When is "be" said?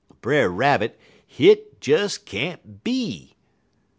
2.83-3.35